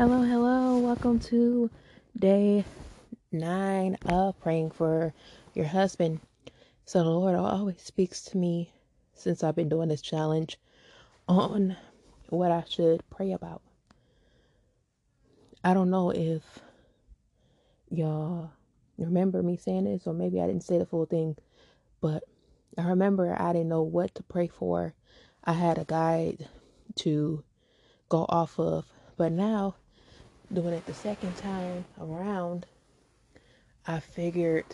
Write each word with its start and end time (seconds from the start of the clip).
Hello, 0.00 0.22
hello. 0.22 0.78
Welcome 0.78 1.18
to 1.18 1.70
day 2.18 2.64
nine 3.30 3.98
of 4.06 4.40
praying 4.40 4.70
for 4.70 5.12
your 5.52 5.66
husband. 5.66 6.20
So, 6.86 7.04
the 7.04 7.10
Lord 7.10 7.34
always 7.34 7.82
speaks 7.82 8.22
to 8.22 8.38
me 8.38 8.72
since 9.12 9.44
I've 9.44 9.56
been 9.56 9.68
doing 9.68 9.90
this 9.90 10.00
challenge 10.00 10.58
on 11.28 11.76
what 12.30 12.50
I 12.50 12.64
should 12.66 13.02
pray 13.10 13.32
about. 13.32 13.60
I 15.62 15.74
don't 15.74 15.90
know 15.90 16.08
if 16.08 16.60
y'all 17.90 18.52
remember 18.96 19.42
me 19.42 19.58
saying 19.58 19.84
this, 19.84 20.06
or 20.06 20.14
maybe 20.14 20.40
I 20.40 20.46
didn't 20.46 20.64
say 20.64 20.78
the 20.78 20.86
full 20.86 21.04
thing, 21.04 21.36
but 22.00 22.22
I 22.78 22.88
remember 22.88 23.36
I 23.38 23.52
didn't 23.52 23.68
know 23.68 23.82
what 23.82 24.14
to 24.14 24.22
pray 24.22 24.48
for. 24.48 24.94
I 25.44 25.52
had 25.52 25.76
a 25.76 25.84
guide 25.84 26.48
to 27.00 27.44
go 28.08 28.24
off 28.30 28.58
of, 28.58 28.86
but 29.18 29.32
now 29.32 29.76
doing 30.52 30.74
it 30.74 30.84
the 30.86 30.94
second 30.94 31.36
time 31.36 31.84
around, 32.00 32.66
I 33.86 34.00
figured 34.00 34.64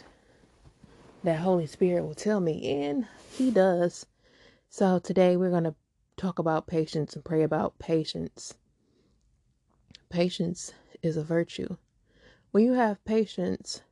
that 1.23 1.41
Holy 1.41 1.67
Spirit 1.67 2.05
will 2.05 2.15
tell 2.15 2.41
me, 2.41 2.85
and 2.85 3.07
He 3.33 3.51
does. 3.51 4.07
So 4.69 4.99
today 4.99 5.37
we're 5.37 5.51
going 5.51 5.65
to 5.65 5.75
talk 6.17 6.39
about 6.39 6.67
patience 6.67 7.15
and 7.15 7.25
pray 7.25 7.43
about 7.43 7.79
patience. 7.79 8.55
Patience 10.09 10.73
is 11.03 11.17
a 11.17 11.25
virtue. 11.25 11.77
When 12.53 12.65
you 12.65 12.73
have 12.73 13.05
patience, 13.05 13.83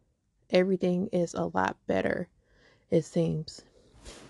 everything 0.50 1.08
is 1.12 1.34
a 1.34 1.46
lot 1.46 1.76
better, 1.86 2.28
it 2.90 3.04
seems. 3.04 3.62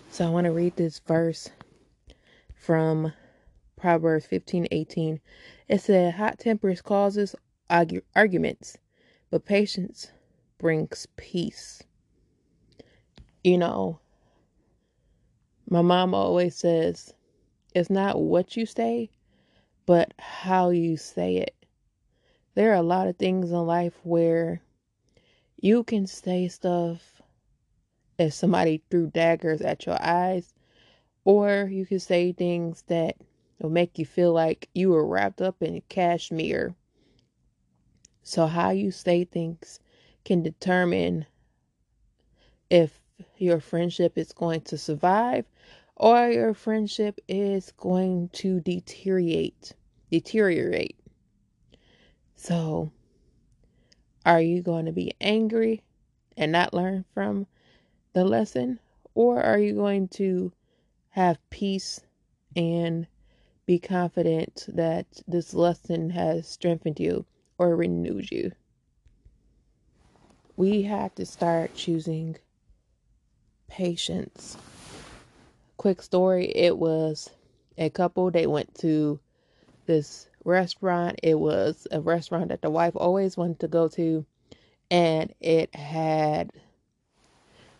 So 0.09 0.25
I 0.25 0.29
want 0.29 0.45
to 0.45 0.51
read 0.51 0.75
this 0.75 0.99
verse 0.99 1.49
from 2.55 3.13
Proverbs 3.77 4.25
15 4.25 4.67
18. 4.71 5.19
It 5.67 5.81
said, 5.81 6.15
Hot 6.15 6.39
tempers 6.39 6.81
causes 6.81 7.35
argue, 7.69 8.01
arguments, 8.15 8.77
but 9.29 9.45
patience 9.45 10.11
brings 10.57 11.07
peace. 11.17 11.83
You 13.43 13.57
know, 13.57 13.99
my 15.69 15.81
mom 15.81 16.13
always 16.13 16.55
says, 16.55 17.13
it's 17.73 17.89
not 17.89 18.21
what 18.21 18.55
you 18.55 18.65
say, 18.65 19.09
but 19.85 20.13
how 20.17 20.69
you 20.69 20.97
say 20.97 21.37
it. 21.37 21.55
There 22.55 22.71
are 22.71 22.75
a 22.75 22.81
lot 22.81 23.07
of 23.07 23.17
things 23.17 23.51
in 23.51 23.65
life 23.65 23.99
where 24.03 24.61
you 25.57 25.83
can 25.83 26.07
say 26.07 26.47
stuff 26.47 27.21
as 28.17 28.33
somebody 28.35 28.81
threw 28.89 29.07
daggers 29.07 29.61
at 29.61 29.85
your 29.85 29.97
eyes, 30.01 30.53
or 31.25 31.67
you 31.69 31.85
can 31.85 31.99
say 31.99 32.31
things 32.31 32.83
that 32.87 33.17
will 33.59 33.69
make 33.69 33.99
you 33.99 34.05
feel 34.05 34.31
like 34.31 34.69
you 34.73 34.89
were 34.89 35.05
wrapped 35.05 35.41
up 35.41 35.61
in 35.61 35.81
cashmere 35.89 36.75
so, 38.27 38.47
how 38.47 38.71
you 38.71 38.89
say 38.89 39.23
things 39.23 39.79
can 40.23 40.41
determine 40.41 41.27
if 42.71 42.99
your 43.37 43.59
friendship 43.59 44.17
is 44.17 44.33
going 44.33 44.61
to 44.61 44.79
survive 44.79 45.45
or 45.95 46.31
your 46.31 46.55
friendship 46.55 47.19
is 47.27 47.71
going 47.77 48.29
to 48.29 48.61
deteriorate. 48.61 49.73
Deteriorate. 50.09 50.97
So, 52.35 52.91
are 54.25 54.41
you 54.41 54.63
going 54.63 54.87
to 54.87 54.91
be 54.91 55.13
angry 55.21 55.83
and 56.35 56.51
not 56.51 56.73
learn 56.73 57.05
from 57.13 57.45
the 58.13 58.25
lesson? 58.25 58.79
Or 59.13 59.39
are 59.39 59.59
you 59.59 59.75
going 59.75 60.07
to 60.17 60.51
have 61.09 61.37
peace 61.51 62.01
and 62.55 63.05
be 63.67 63.77
confident 63.77 64.65
that 64.69 65.05
this 65.27 65.53
lesson 65.53 66.09
has 66.09 66.47
strengthened 66.47 66.99
you 66.99 67.23
or 67.57 67.75
renewed 67.75 68.31
you. 68.31 68.51
We 70.57 70.83
have 70.83 71.13
to 71.15 71.25
start 71.25 71.75
choosing 71.75 72.37
patience. 73.67 74.57
Quick 75.77 76.01
story 76.01 76.45
it 76.55 76.77
was 76.77 77.29
a 77.77 77.89
couple, 77.89 78.31
they 78.31 78.47
went 78.47 78.73
to 78.75 79.19
this 79.85 80.27
restaurant. 80.43 81.19
It 81.21 81.39
was 81.39 81.87
a 81.91 81.99
restaurant 81.99 82.49
that 82.49 82.61
the 82.61 82.69
wife 82.69 82.93
always 82.95 83.35
wanted 83.35 83.59
to 83.59 83.67
go 83.67 83.87
to, 83.89 84.25
and 84.89 85.33
it 85.41 85.75
had 85.75 86.51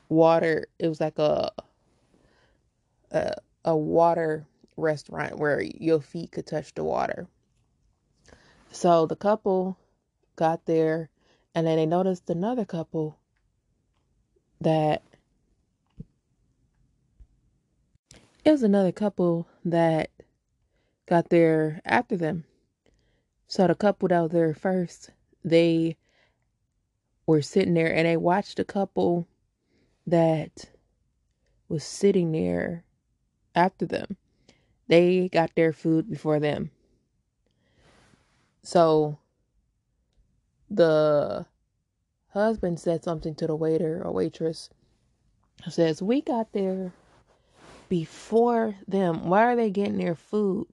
water. 0.09 0.67
It 0.79 0.87
was 0.87 0.99
like 0.99 1.17
a 1.17 1.51
a, 3.11 3.35
a 3.63 3.75
water 3.75 4.45
restaurant 4.77 5.37
where 5.37 5.61
your 5.61 6.01
feet 6.01 6.31
could 6.31 6.45
touch 6.45 6.73
the 6.73 6.83
water. 6.83 7.27
So 8.71 9.05
the 9.05 9.15
couple 9.15 9.77
got 10.35 10.65
there 10.65 11.09
and 11.53 11.65
then 11.65 11.77
they 11.77 11.85
noticed 11.85 12.29
another 12.29 12.65
couple 12.65 13.17
that 14.59 15.03
it 18.43 18.51
was 18.51 18.63
another 18.63 18.91
couple 18.91 19.47
that 19.63 20.09
got 21.07 21.29
there 21.29 21.81
after 21.85 22.17
them. 22.17 22.45
So 23.47 23.67
the 23.67 23.75
couple 23.75 24.07
that 24.09 24.21
was 24.21 24.31
there 24.31 24.53
first, 24.53 25.11
they 25.43 25.97
were 27.25 27.41
sitting 27.41 27.73
there 27.73 27.93
and 27.93 28.05
they 28.05 28.17
watched 28.17 28.59
a 28.59 28.65
couple 28.65 29.27
that 30.07 30.65
was 31.67 31.83
sitting 31.83 32.31
there 32.31 32.83
after 33.55 33.85
them. 33.85 34.17
They 34.87 35.29
got 35.29 35.51
their 35.55 35.73
food 35.73 36.09
before 36.09 36.39
them. 36.39 36.71
So 38.65 39.19
the 40.71 41.45
husband 42.29 42.79
said 42.79 43.03
something 43.03 43.35
to 43.35 43.45
the 43.45 43.55
waiter 43.55 44.01
or 44.03 44.11
waitress. 44.11 44.71
Says, 45.69 46.01
We 46.01 46.21
got 46.21 46.51
there 46.51 46.91
before 47.89 48.75
them. 48.87 49.29
Why 49.29 49.43
are 49.43 49.55
they 49.55 49.69
getting 49.69 49.97
their 49.97 50.15
food 50.15 50.65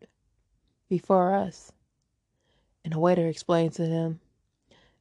before 0.89 1.35
us? 1.35 1.71
And 2.83 2.95
the 2.95 2.99
waiter 2.99 3.29
explained 3.29 3.75
to 3.75 3.87
them 3.87 4.21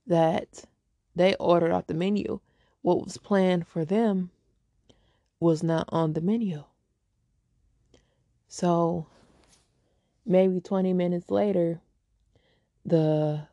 that 0.05 0.65
they 1.15 1.35
ordered 1.35 1.71
off 1.71 1.87
the 1.87 1.93
menu. 1.93 2.41
What 2.81 3.05
was 3.05 3.15
planned 3.17 3.67
for 3.67 3.85
them 3.85 4.31
was 5.39 5.63
not 5.63 5.87
on 5.89 6.11
the 6.11 6.21
menu. 6.21 6.65
So 8.49 9.07
maybe 10.25 10.59
20 10.59 10.91
minutes 10.91 11.31
later, 11.31 11.79
the 12.85 13.47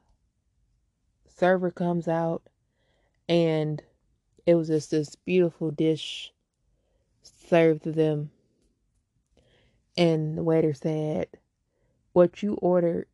server 1.28 1.70
comes 1.70 2.08
out 2.08 2.42
and 3.28 3.82
it 4.46 4.54
was 4.54 4.68
just 4.68 4.90
this 4.90 5.14
beautiful 5.14 5.70
dish 5.70 6.32
served 7.22 7.84
to 7.84 7.92
them. 7.92 8.30
And 9.96 10.38
the 10.38 10.42
waiter 10.42 10.72
said, 10.72 11.28
What 12.12 12.42
you 12.42 12.54
ordered 12.54 13.08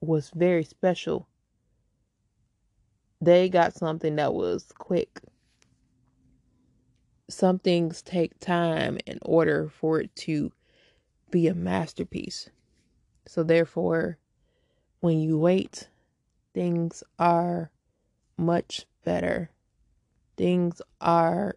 was 0.00 0.30
very 0.34 0.64
special. 0.64 1.28
They 3.20 3.48
got 3.48 3.74
something 3.74 4.16
that 4.16 4.34
was 4.34 4.72
quick. 4.76 5.20
Some 7.30 7.58
things 7.58 8.02
take 8.02 8.38
time 8.38 8.98
in 9.06 9.18
order 9.22 9.68
for 9.68 10.00
it 10.00 10.14
to 10.16 10.52
be 11.30 11.48
a 11.48 11.54
masterpiece. 11.54 12.50
So, 13.26 13.42
therefore, 13.42 14.18
when 15.04 15.20
you 15.20 15.36
wait, 15.36 15.90
things 16.54 17.04
are 17.18 17.70
much 18.38 18.86
better. 19.04 19.50
Things 20.38 20.80
are 20.98 21.56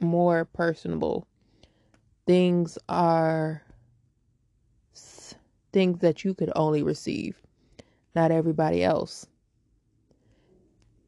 more 0.00 0.46
personable. 0.46 1.26
Things 2.26 2.78
are 2.88 3.62
things 5.74 5.98
that 5.98 6.24
you 6.24 6.32
could 6.32 6.50
only 6.56 6.82
receive, 6.82 7.42
not 8.14 8.30
everybody 8.30 8.82
else. 8.82 9.26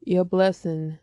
Your 0.04 0.26
blessing 0.26 0.98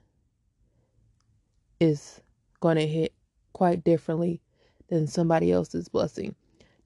is 1.79 2.21
going 2.59 2.77
to 2.77 2.85
hit 2.85 3.11
quite 3.53 3.83
differently 3.83 4.39
than 4.87 5.07
somebody 5.07 5.51
else's 5.51 5.89
blessing. 5.89 6.35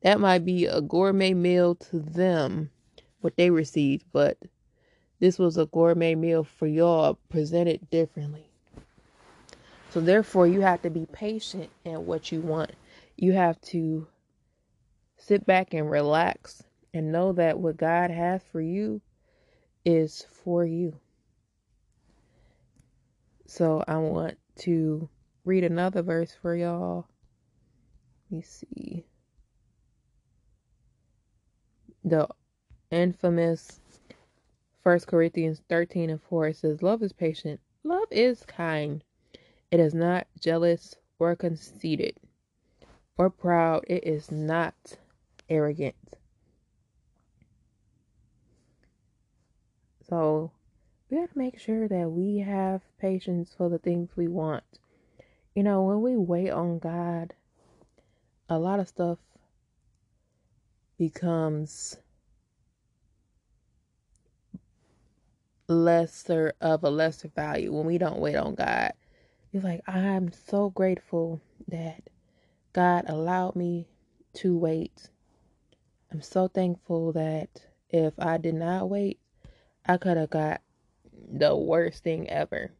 That 0.03 0.21
might 0.21 0.45
be 0.45 0.67
a 0.67 0.79
gourmet 0.79 1.33
meal 1.33 1.75
to 1.75 1.99
them 1.99 2.69
what 3.23 3.37
they 3.37 3.49
received, 3.49 4.05
but 4.11 4.37
this 5.19 5.39
was 5.39 5.57
a 5.57 5.65
gourmet 5.67 6.15
meal 6.15 6.43
for 6.43 6.67
y'all 6.67 7.17
presented 7.29 7.89
differently. 7.89 8.45
So 9.91 10.01
therefore 10.01 10.47
you 10.47 10.61
have 10.61 10.81
to 10.81 10.89
be 10.89 11.05
patient 11.05 11.69
in 11.85 12.05
what 12.05 12.31
you 12.31 12.41
want. 12.41 12.71
You 13.15 13.31
have 13.33 13.61
to 13.61 14.07
sit 15.17 15.45
back 15.45 15.73
and 15.73 15.89
relax 15.89 16.63
and 16.93 17.11
know 17.11 17.31
that 17.33 17.59
what 17.59 17.77
God 17.77 18.11
has 18.11 18.41
for 18.51 18.59
you 18.59 19.01
is 19.85 20.25
for 20.43 20.65
you. 20.65 20.99
So 23.47 23.83
I 23.87 23.97
want 23.97 24.37
to 24.59 25.07
read 25.45 25.63
another 25.63 26.01
verse 26.01 26.35
for 26.41 26.55
y'all. 26.55 27.07
Let 28.29 28.37
me 28.37 28.41
see. 28.41 29.05
The 32.03 32.27
infamous 32.93 33.79
First 34.83 35.07
Corinthians 35.07 35.61
13 35.69 36.09
and 36.09 36.21
4 36.21 36.47
it 36.47 36.57
says, 36.57 36.83
Love 36.83 37.01
is 37.01 37.13
patient. 37.13 37.59
Love 37.83 38.07
is 38.11 38.43
kind. 38.45 39.03
It 39.71 39.79
is 39.79 39.93
not 39.93 40.27
jealous 40.39 40.95
or 41.19 41.35
conceited 41.35 42.17
or 43.17 43.29
proud. 43.29 43.85
It 43.87 44.05
is 44.05 44.29
not 44.29 44.75
arrogant. 45.49 45.95
So 50.09 50.51
we 51.09 51.17
got 51.17 51.31
to 51.31 51.37
make 51.37 51.59
sure 51.59 51.87
that 51.87 52.11
we 52.11 52.39
have 52.39 52.81
patience 52.99 53.53
for 53.57 53.69
the 53.69 53.77
things 53.77 54.09
we 54.15 54.27
want. 54.27 54.63
You 55.55 55.63
know, 55.63 55.83
when 55.83 56.01
we 56.01 56.17
wait 56.17 56.49
on 56.49 56.79
God, 56.79 57.33
a 58.49 58.59
lot 58.59 58.79
of 58.79 58.87
stuff 58.87 59.19
becomes 60.97 61.97
lesser 65.73 66.53
of 66.61 66.83
a 66.83 66.89
lesser 66.89 67.29
value 67.29 67.73
when 67.73 67.85
we 67.85 67.97
don't 67.97 68.19
wait 68.19 68.35
on 68.35 68.55
God. 68.55 68.93
It's 69.51 69.63
like 69.63 69.81
I'm 69.87 70.31
so 70.31 70.69
grateful 70.69 71.41
that 71.67 72.09
God 72.73 73.05
allowed 73.07 73.55
me 73.55 73.87
to 74.35 74.57
wait. 74.57 75.09
I'm 76.11 76.21
so 76.21 76.47
thankful 76.47 77.11
that 77.13 77.49
if 77.89 78.13
I 78.17 78.37
did 78.37 78.55
not 78.55 78.89
wait, 78.89 79.19
I 79.85 79.97
could 79.97 80.17
have 80.17 80.29
got 80.29 80.61
the 81.31 81.55
worst 81.55 82.03
thing 82.03 82.29
ever. 82.29 82.71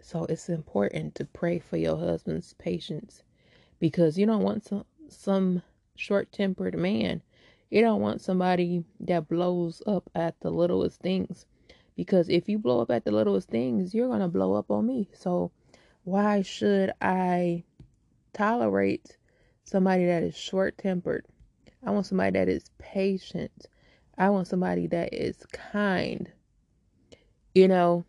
So 0.00 0.24
it's 0.24 0.48
important 0.48 1.14
to 1.16 1.24
pray 1.24 1.58
for 1.58 1.76
your 1.76 1.98
husband's 1.98 2.54
patience 2.54 3.22
because 3.78 4.16
you 4.16 4.26
don't 4.26 4.42
want 4.42 4.64
some 4.64 4.84
some 5.08 5.62
short-tempered 5.96 6.76
man. 6.76 7.22
You 7.70 7.82
don't 7.82 8.00
want 8.00 8.20
somebody 8.20 8.84
that 9.00 9.28
blows 9.28 9.82
up 9.86 10.08
at 10.14 10.40
the 10.40 10.50
littlest 10.50 11.00
things 11.00 11.46
because 11.96 12.28
if 12.28 12.48
you 12.48 12.58
blow 12.58 12.80
up 12.80 12.90
at 12.90 13.04
the 13.04 13.10
littlest 13.12 13.48
things, 13.48 13.94
you're 13.94 14.08
going 14.08 14.20
to 14.20 14.28
blow 14.28 14.54
up 14.54 14.70
on 14.70 14.86
me. 14.86 15.08
So 15.12 15.50
why 16.04 16.42
should 16.42 16.92
I 17.02 17.64
tolerate 18.32 19.18
somebody 19.64 20.06
that 20.06 20.22
is 20.22 20.36
short-tempered? 20.36 21.26
I 21.84 21.90
want 21.90 22.06
somebody 22.06 22.38
that 22.38 22.48
is 22.48 22.70
patient. 22.78 23.68
I 24.16 24.30
want 24.30 24.46
somebody 24.46 24.86
that 24.88 25.12
is 25.12 25.44
kind. 25.52 26.30
You 27.54 27.68
know, 27.68 28.04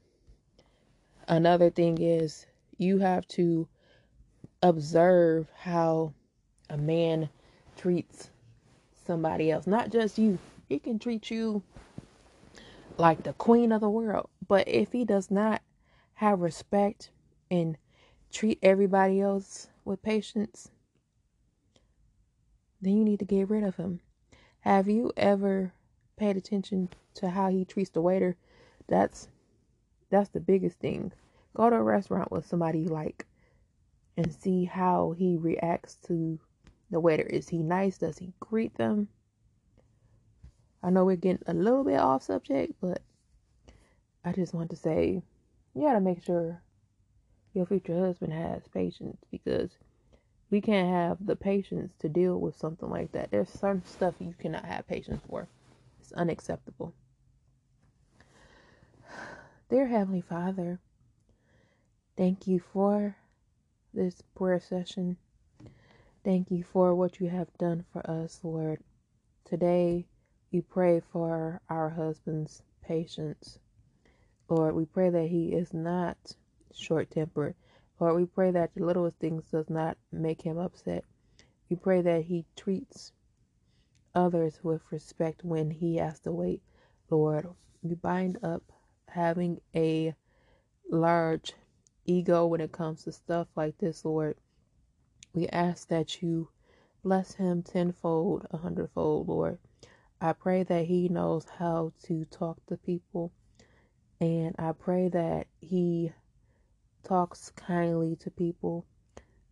another 1.28 1.70
thing 1.70 2.02
is 2.02 2.46
you 2.78 3.00
have 3.00 3.28
to 3.30 3.68
observe 4.64 5.48
how 5.58 6.14
a 6.70 6.78
man 6.78 7.30
treats 7.76 8.30
somebody 9.10 9.50
else, 9.50 9.66
not 9.66 9.92
just 9.92 10.20
you. 10.20 10.38
He 10.68 10.78
can 10.78 11.00
treat 11.00 11.32
you 11.32 11.64
like 12.96 13.24
the 13.24 13.34
queen 13.34 13.72
of 13.72 13.82
the 13.82 13.90
world, 13.90 14.30
but 14.48 14.68
if 14.68 14.92
he 14.92 15.04
does 15.04 15.32
not 15.32 15.64
have 16.14 16.42
respect 16.42 17.10
and 17.50 17.76
treat 18.32 18.60
everybody 18.62 19.20
else 19.20 19.68
with 19.84 20.04
patience, 20.04 20.70
then 22.80 22.98
you 22.98 23.04
need 23.04 23.18
to 23.18 23.26
get 23.26 23.50
rid 23.50 23.64
of 23.64 23.78
him. 23.78 24.00
Have 24.60 24.88
you 24.88 25.12
ever 25.18 25.74
paid 26.16 26.38
attention 26.38 26.90
to 27.16 27.32
how 27.32 27.50
he 27.50 27.66
treats 27.66 27.90
the 27.90 28.02
waiter? 28.02 28.36
That's 28.88 29.28
that's 30.12 30.30
the 30.30 30.40
biggest 30.40 30.78
thing. 30.78 31.14
Go 31.56 31.72
to 31.72 31.78
a 31.78 31.82
restaurant 31.82 32.32
with 32.32 32.46
somebody 32.46 32.82
you 32.82 32.90
like 32.90 33.26
and 34.16 34.32
see 34.32 34.66
how 34.66 35.16
he 35.18 35.36
reacts 35.36 35.96
to 36.06 36.40
the 36.90 37.00
waiter. 37.00 37.24
Is 37.24 37.50
he 37.50 37.64
nice? 37.64 37.98
Does 37.98 38.18
he 38.18 38.34
greet 38.40 38.76
them? 38.76 39.08
I 40.82 40.90
know 40.90 41.06
we're 41.06 41.18
getting 41.18 41.44
a 41.48 41.54
little 41.54 41.84
bit 41.84 42.00
off 42.00 42.24
subject, 42.24 42.74
but 42.82 43.02
I 44.24 44.32
just 44.32 44.54
want 44.54 44.70
to 44.72 44.76
say 44.76 45.22
you 45.74 45.82
got 45.82 45.94
to 45.94 46.02
make 46.02 46.24
sure 46.24 46.62
your 47.54 47.66
future 47.66 48.00
husband 48.00 48.34
has 48.34 48.68
patience 48.74 49.18
because 49.32 49.72
we 50.50 50.62
can't 50.62 50.90
have 50.90 51.18
the 51.26 51.36
patience 51.36 51.94
to 52.00 52.10
deal 52.10 52.40
with 52.40 52.56
something 52.56 52.90
like 52.90 53.12
that. 53.12 53.32
There's 53.32 53.50
certain 53.50 53.86
stuff 53.86 54.16
you 54.20 54.34
cannot 54.40 54.66
have 54.66 54.88
patience 54.88 55.22
for. 55.30 55.48
It's 56.00 56.12
unacceptable. 56.14 56.94
Dear 59.70 59.88
Heavenly 59.88 60.22
Father, 60.22 60.80
thank 62.18 62.48
you 62.48 62.60
for 62.60 63.16
this 63.94 64.22
prayer 64.36 64.60
session. 64.60 65.18
Thank 66.24 66.52
you 66.52 66.64
for 66.64 66.94
what 66.96 67.22
you 67.22 67.30
have 67.30 67.48
done 67.58 67.86
for 67.94 68.08
us, 68.10 68.42
Lord. 68.44 68.80
Today, 69.46 70.06
we 70.52 70.60
pray 70.60 71.00
for 71.00 71.62
our 71.70 71.90
husband's 71.90 72.62
patience. 72.82 73.58
Lord, 74.50 74.76
we 74.76 74.86
pray 74.86 75.10
that 75.10 75.28
he 75.28 75.54
is 75.54 75.74
not 75.74 76.18
short 76.74 77.10
tempered. 77.12 77.56
Lord, 78.00 78.18
we 78.18 78.26
pray 78.26 78.52
that 78.52 78.74
the 78.76 78.86
littlest 78.86 79.18
things 79.18 79.46
does 79.50 79.70
not 79.70 79.98
make 80.12 80.42
him 80.42 80.58
upset. 80.58 81.06
We 81.70 81.78
pray 81.78 82.02
that 82.02 82.24
he 82.26 82.46
treats 82.58 83.14
others 84.14 84.60
with 84.62 84.82
respect 84.92 85.46
when 85.46 85.72
he 85.72 85.98
has 85.98 86.20
to 86.22 86.34
wait. 86.34 86.62
Lord, 87.10 87.48
we 87.82 87.96
bind 87.96 88.40
up 88.44 88.64
having 89.08 89.62
a 89.74 90.14
large 90.92 91.54
ego 92.06 92.46
when 92.46 92.60
it 92.60 92.74
comes 92.74 93.04
to 93.06 93.12
stuff 93.14 93.48
like 93.56 93.78
this, 93.78 94.04
Lord. 94.04 94.36
We 95.34 95.48
ask 95.50 95.88
that 95.90 96.22
you 96.22 96.50
bless 97.04 97.36
him 97.36 97.62
tenfold, 97.64 98.48
a 98.52 98.58
hundredfold, 98.58 99.28
Lord. 99.28 99.60
I 100.20 100.34
pray 100.34 100.64
that 100.64 100.86
he 100.86 101.08
knows 101.08 101.48
how 101.48 101.94
to 102.04 102.26
talk 102.26 102.66
to 102.66 102.78
people, 102.78 103.32
and 104.20 104.56
I 104.58 104.72
pray 104.74 105.08
that 105.10 105.48
he 105.62 106.12
talks 107.04 107.52
kindly 107.52 108.16
to 108.18 108.32
people. 108.32 108.86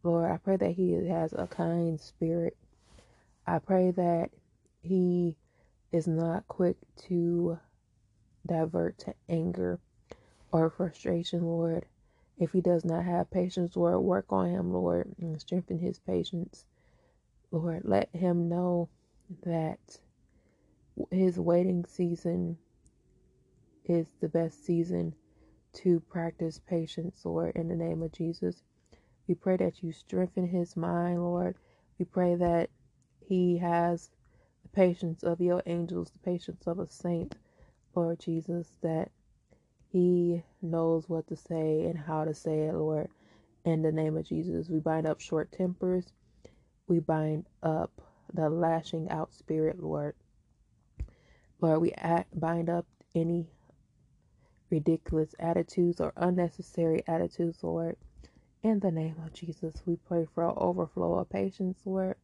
Lord, 0.04 0.32
I 0.32 0.38
pray 0.38 0.58
that 0.58 0.72
he 0.72 0.94
has 1.08 1.34
a 1.34 1.48
kind 1.48 2.00
spirit. 2.00 2.58
I 3.46 3.60
pray 3.60 3.92
that 3.92 4.32
he 4.82 5.38
is 5.92 6.08
not 6.08 6.48
quick 6.48 6.78
to 7.08 7.60
divert 8.46 8.98
to 9.00 9.14
anger 9.30 9.80
or 10.52 10.70
frustration, 10.70 11.44
Lord. 11.44 11.86
If 12.40 12.52
he 12.52 12.62
does 12.62 12.86
not 12.86 13.06
have 13.06 13.32
patience, 13.32 13.76
Lord, 13.76 14.02
work 14.02 14.26
on 14.30 14.50
him, 14.50 14.74
Lord, 14.74 15.14
and 15.20 15.40
strengthen 15.40 15.80
his 15.80 16.00
patience. 16.00 16.66
Lord, 17.52 17.84
let 17.86 18.10
him 18.16 18.50
know 18.50 18.90
that 19.46 19.80
his 21.12 21.40
waiting 21.40 21.86
season 21.86 22.58
is 23.86 24.08
the 24.22 24.30
best 24.30 24.66
season 24.66 25.14
to 25.74 26.00
practice 26.02 26.60
patience, 26.68 27.22
Lord, 27.26 27.56
in 27.56 27.68
the 27.70 27.76
name 27.76 28.04
of 28.04 28.12
Jesus. 28.12 28.64
We 29.28 29.36
pray 29.36 29.58
that 29.58 29.84
you 29.84 29.92
strengthen 29.92 30.48
his 30.48 30.78
mind, 30.78 31.24
Lord. 31.24 31.56
We 32.00 32.06
pray 32.06 32.36
that 32.36 32.70
he 33.28 33.58
has 33.60 34.10
the 34.64 34.70
patience 34.70 35.24
of 35.24 35.42
your 35.42 35.64
angels, 35.66 36.12
the 36.12 36.20
patience 36.20 36.68
of 36.68 36.80
a 36.80 36.90
saint, 36.90 37.36
Lord 37.96 38.20
Jesus, 38.20 38.74
that 38.82 39.12
he 39.90 40.44
knows 40.62 41.10
what 41.10 41.28
to 41.28 41.36
say 41.36 41.84
and 41.86 41.98
how 41.98 42.26
to 42.26 42.34
say 42.34 42.62
it, 42.68 42.76
Lord. 42.76 43.10
In 43.66 43.82
the 43.82 43.92
name 43.92 44.18
of 44.18 44.26
Jesus, 44.28 44.70
we 44.70 44.80
bind 44.80 45.08
up 45.08 45.22
short 45.22 45.52
tempers. 45.52 46.14
We 46.88 47.00
bind 47.00 47.46
up 47.64 47.92
the 48.34 48.50
lashing 48.50 49.10
out 49.10 49.34
spirit, 49.34 49.82
Lord. 49.82 50.16
Lord, 51.62 51.82
we 51.82 51.92
act, 51.94 52.40
bind 52.40 52.70
up 52.70 52.86
any 53.16 53.48
ridiculous 54.70 55.36
attitudes 55.40 56.02
or 56.02 56.14
unnecessary 56.18 57.04
attitudes, 57.08 57.64
Lord. 57.64 57.98
In 58.64 58.80
the 58.80 58.92
name 58.92 59.16
of 59.26 59.34
Jesus, 59.34 59.76
we 59.86 59.98
pray 59.98 60.28
for 60.34 60.46
an 60.48 60.56
overflow 60.58 61.16
of 61.20 61.30
patience, 61.30 61.80
Lord, 61.86 62.16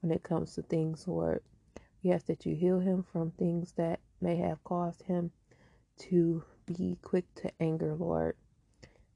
when 0.00 0.12
it 0.12 0.22
comes 0.22 0.54
to 0.54 0.62
things, 0.62 1.06
Lord. 1.08 1.42
We 2.02 2.12
ask 2.12 2.26
that 2.26 2.46
you 2.46 2.56
heal 2.56 2.80
him 2.80 3.04
from 3.12 3.32
things 3.32 3.72
that 3.72 4.00
may 4.20 4.36
have 4.36 4.64
caused 4.64 5.02
him 5.02 5.32
to 6.00 6.44
be 6.76 6.96
quick 7.02 7.32
to 7.36 7.50
anger, 7.60 7.94
Lord. 7.94 8.36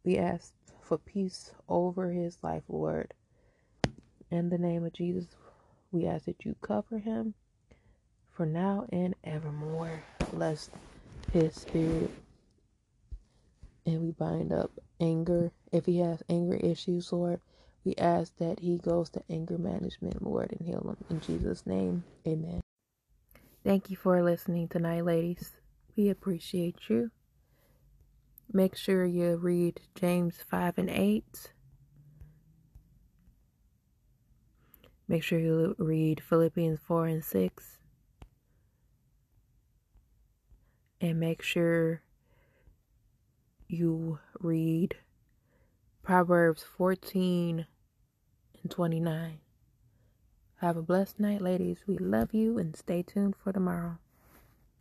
We 0.05 0.19
ask 0.19 0.53
for 0.83 0.99
peace 0.99 1.53
over 1.69 2.11
his 2.11 2.39
life, 2.43 2.65
Lord. 2.69 3.15
In 4.31 4.51
the 4.51 4.59
name 4.59 4.85
of 4.85 4.93
Jesus, 4.93 5.27
we 5.93 6.07
ask 6.07 6.25
that 6.27 6.45
you 6.45 6.57
cover 6.61 6.99
him 6.99 7.35
for 8.33 8.47
now 8.47 8.87
and 8.93 9.15
evermore. 9.25 10.03
Bless 10.33 10.71
his 11.33 11.55
spirit 11.55 12.11
and 13.87 14.01
we 14.01 14.11
bind 14.13 14.53
up 14.53 14.71
anger. 15.01 15.53
If 15.73 15.87
he 15.87 15.99
has 15.99 16.23
anger 16.29 16.57
issues, 16.57 17.13
Lord, 17.13 17.41
we 17.85 17.95
ask 17.97 18.33
that 18.39 18.61
he 18.61 18.79
goes 18.79 19.11
to 19.11 19.23
anger 19.29 19.59
management, 19.59 20.23
Lord, 20.23 20.53
and 20.53 20.67
heal 20.67 20.81
him. 20.81 20.97
In 21.11 21.21
Jesus' 21.21 21.67
name, 21.67 22.05
amen. 22.27 22.61
Thank 23.63 23.91
you 23.91 23.97
for 23.97 24.23
listening 24.23 24.69
tonight, 24.69 25.05
ladies. 25.05 25.53
We 25.97 26.09
appreciate 26.09 26.77
you. 26.89 27.11
Make 28.53 28.77
sure 28.77 29.05
you 29.05 29.37
read 29.37 29.81
James 29.95 30.37
5 30.49 30.79
and 30.79 30.91
8. 30.91 31.53
Make 35.09 35.23
sure 35.23 35.39
you 35.39 35.75
read 35.79 36.23
Philippians 36.23 36.81
4 36.81 37.07
and 37.07 37.25
6. 37.25 37.79
and 41.05 41.21
make 41.21 41.43
sure 41.43 42.01
you 43.69 44.19
read 44.41 44.97
Proverbs 46.03 46.63
14 46.63 47.67
and 48.63 48.71
29. 48.71 49.39
Have 50.63 50.79
a 50.79 50.83
blessed 50.83 51.21
night, 51.21 51.43
ladies. 51.43 51.85
We 51.87 51.99
love 51.99 52.33
you 52.33 52.59
and 52.59 52.75
stay 52.75 53.03
tuned 53.03 53.35
for 53.37 53.53
tomorrow. 53.53 53.99